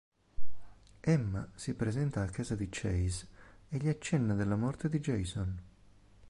Emma 1.03 1.47
si 1.53 1.75
presenta 1.75 2.23
a 2.23 2.29
casa 2.29 2.55
di 2.55 2.69
Chase 2.71 3.27
e 3.69 3.77
gli 3.77 3.87
accenna 3.87 4.33
della 4.33 4.55
morte 4.55 4.89
di 4.89 4.99
Jason. 4.99 5.61